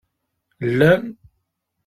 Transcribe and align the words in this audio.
Llan? 0.71 1.03